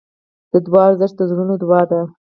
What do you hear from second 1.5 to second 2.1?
دوا ده.